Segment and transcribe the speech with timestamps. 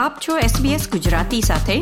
[0.00, 1.80] આપ છો SBS ગુજરાતી સાથે.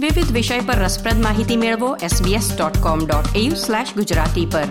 [0.00, 4.64] વિવિધ વિષય પર રસપ્રદ માહિતી મેળવો sbs.com.au/gujarati પર.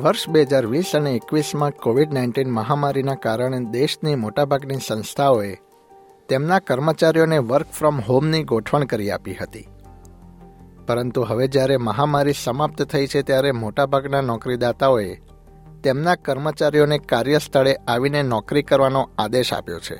[0.00, 5.58] વર્ષ બે હજાર વીસ અને એકવીસમાં કોવિડ નાઇન્ટીન મહામારીના કારણે દેશની મોટાભાગની સંસ્થાઓએ
[6.28, 9.68] તેમના કર્મચારીઓને વર્ક ફ્રોમ હોમની ગોઠવણ કરી આપી હતી.
[10.86, 15.20] પરંતુ હવે જ્યારે મહામારી સમાપ્ત થઈ છે, ત્યારે મોટાભાગના નોકરીદાતાઓએ
[15.86, 19.98] તેમના કર્મચારીઓને કાર્યસ્થળે આવીને નોકરી કરવાનો આદેશ આપ્યો છે.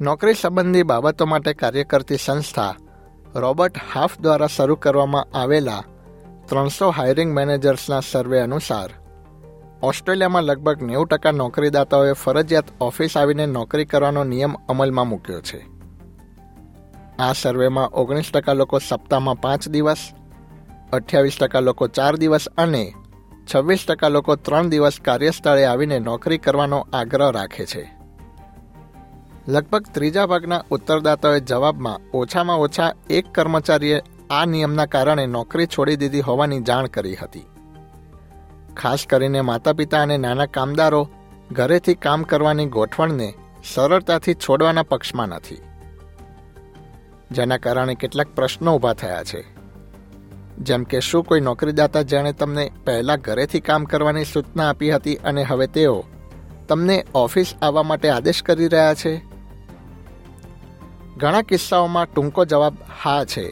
[0.00, 2.74] નોકરી સંબંધી બાબતો માટે કાર્ય કરતી સંસ્થા
[3.34, 5.82] રોબર્ટ હાફ દ્વારા શરૂ કરવામાં આવેલા
[6.48, 8.90] ત્રણસો હાયરિંગ મેનેજર્સના સર્વે અનુસાર,
[9.82, 15.60] ઓસ્ટ્રેલિયામાં લગભગ નેવું ટકા નોકરીદાતાઓએ ફરજિયાત ઓફિસ આવીને નોકરી કરવાનો નિયમ અમલમાં મૂક્યો છે.
[17.18, 20.02] આ સર્વેમાં ઓગણીસ ટકા લોકો સપ્તાહમાં પાંચ દિવસ,
[20.92, 22.84] અઠ્યાવીસ ટકા લોકો ચાર દિવસ અને
[23.54, 27.92] છવ્વીસ ટકા લોકો ત્રણ દિવસ કાર્યસ્થળે આવીને નોકરી કરવાનો આગ્રહ રાખે છે.
[29.48, 36.20] લગભગ ત્રીજા ભાગના ઉત્તરદાતાઓએ જવાબમાં ઓછામાં ઓછા એક કર્મચારીએ આ નિયમના કારણે નોકરી છોડી દીધી
[36.20, 37.46] હોવાની જાણ કરી હતી.
[38.76, 41.08] ખાસ કરીને માતા પિતા અને નાના કામદારો
[41.52, 43.34] ઘરેથી કામ કરવાની ગોઠવણને
[43.74, 45.58] સરળતાથી છોડવાના પક્ષમાં નથી.
[47.30, 49.59] જેના કારણે કેટલાક પ્રશ્નો ઊભા થયા છે.
[50.60, 55.42] જેમ કે શું કોઈ નોકરીદાતા જેણે તમને પહેલા ઘરેથી કામ કરવાની સૂચના આપી હતી અને
[55.42, 56.04] હવે તેઓ
[56.68, 59.12] તમને ઓફિસ આવવા માટે આદેશ કરી રહ્યા છે?
[61.16, 63.46] ઘણા કિસ્સાઓમાં ટૂંકો જવાબ હા છે.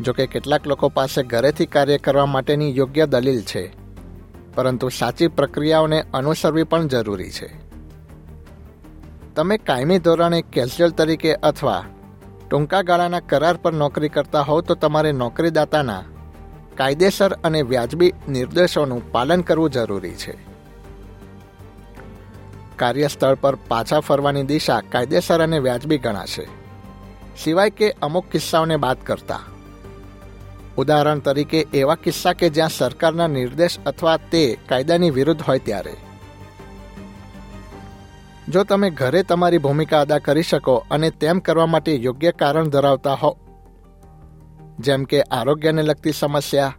[0.00, 3.72] જોકે કેટલાક લોકો પાસે ઘરેથી કાર્ય કરવા માટેની યોગ્ય દલીલ છે,
[4.54, 7.48] પરંતુ સાચી પ્રક્રિયાઓને અનુસરવી પણ જરૂરી છે.
[9.36, 11.84] તમે કાયમી ધોરણે કેઝ્યુઅલ તરીકે અથવા
[12.50, 16.04] ટૂંકા ગાળાના કરાર પર નોકરી કરતા હોવ તો તમારે નોકરીદાતાના
[16.76, 20.38] કાયદેસર અને વ્યાજબી નિર્દેશોનું પાલન કરવું જરૂરી છે.
[22.76, 26.48] કાર્યસ્થળ પર પાછા ફરવાની દિશા કાયદેસર અને વ્યાજબી ગણાશે.
[27.38, 29.40] સિવાય કે અમુક કિસ્સાઓને બાદ કરતા.
[30.76, 35.96] ઉદાહરણ તરીકે, એવા કિસ્સા કે જ્યાં સરકારના નિર્દેશ અથવા તે કાયદાની વિરુદ્ધ હોય ત્યારે.
[38.48, 43.14] જો તમે ઘરે તમારી ભૂમિકા અદા કરી શકો અને તેમ કરવા માટે યોગ્ય કારણ ધરાવતા
[43.14, 43.38] હો.
[44.78, 46.74] જેમ કે આરોગ્યને લગતી સમસ્યા,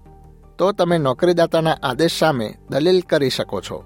[0.58, 3.84] તો તમે નોકરીદાતાના આદેશ સામે દલીલ કરી શકો છો.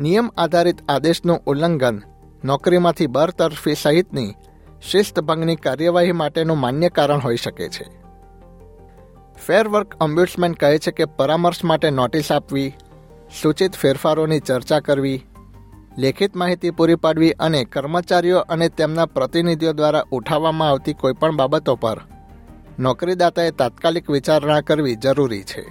[0.00, 2.02] નિયમ આધારિત આદેશનું ઉલ્લંઘન,
[2.44, 4.34] નોકરીમાંથી બરતરફી સહિતની
[4.82, 7.84] શિસ્તભંગની કાર્યવાહી માટેનું માન્ય કારણ હોઈ શકે છે.
[9.46, 9.94] ફેર વર્ક
[10.60, 12.74] કહે છે કે પરામર્શ માટે નોટિસ આપવી,
[13.42, 15.24] સૂચિત ફેરફારોની ચર્ચા કરવી
[16.00, 22.00] લેખિત માહિતી પૂરી પાડવી અને કર્મચારીઓ અને તેમના પ્રતિનિધિઓ દ્વારા ઉઠાવવામાં આવતી કોઈપણ બાબતો પર
[22.78, 25.64] નોકરીદાતાએ તાત્કાલિક વિચારણા કરવી જરૂરી છે.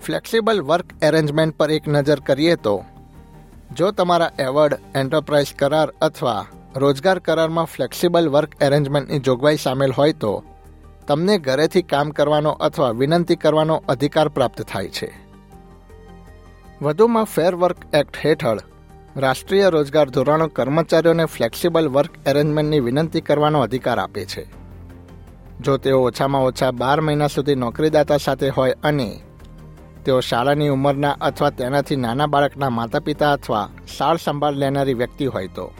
[0.00, 2.84] ફ્લેક્સિબલ વર્ક એરેન્જમેન્ટ પર એક નજર કરીએ તો,
[3.76, 10.44] જો તમારા એવોર્ડ, એન્ટરપ્રાઇઝ કરાર અથવા રોજગાર કરારમાં ફ્લેક્સિબલ વર્ક એરેન્જમેન્ટની જોગવાઈ સામેલ હોય તો,
[11.06, 15.31] તમને ઘરેથી કામ કરવાનો અથવા વિનંતી કરવાનો અધિકાર પ્રાપ્ત થાય છે.
[16.82, 18.58] વધુમાં ફેર વર્ક એક્ટ હેઠળ
[19.16, 24.46] રાષ્ટ્રીય રોજગાર ધોરણો કર્મચારીઓને ફ્લેક્સિબલ વર્ક એરેન્જમેન્ટની વિનંતી કરવાનો અધિકાર આપે છે.
[25.60, 29.20] જો તેઓ ઓછામાં ઓછા બાર મહિના સુધી નોકરીદાતા સાથે હોય અને
[30.04, 33.68] તેઓ શાળાની ઉંમરના અથવા તેનાથી નાના બાળકના માતા પિતા અથવા
[33.98, 35.72] સાળ સંભાળ લેનારી વ્યક્તિ હોય તો.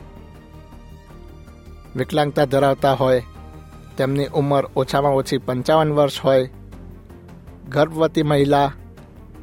[1.96, 3.22] વિકલાંગતા ધરાવતા હોય,
[3.96, 6.50] તેમની ઉંમર ઓછામાં ઓછી પંચાવન વર્ષ હોય,
[7.68, 8.72] ગર્ભવતી મહિલા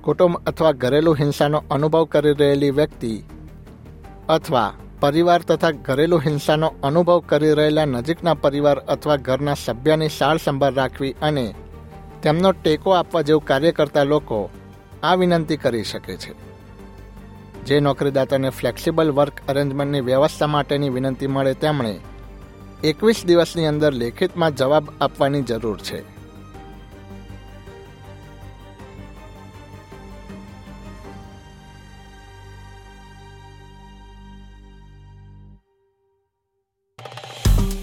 [0.01, 3.23] કુટુંબ અથવા ઘરેલું હિંસાનો અનુભવ કરી રહેલી વ્યક્તિ
[4.29, 10.73] અથવા પરિવાર તથા ઘરેલુ હિંસાનો અનુભવ કરી રહેલા નજીકના પરિવાર અથવા ઘરના સભ્યની સાર સંભાળ
[10.73, 11.55] રાખવી અને
[12.23, 14.49] તેમનો ટેકો આપવા જેવું કાર્ય કરતા લોકો
[15.03, 16.33] આ વિનંતી કરી શકે છે.
[17.65, 21.99] જે નોકરીદાતાને ફ્લેક્સિબલ વર્ક અરેન્જમેન્ટની વ્યવસ્થા માટેની વિનંતી મળે તેમણે
[22.83, 26.18] એકવીસ દિવસની અંદર લેખિતમાં જવાબ આપવાની જરૂર છે.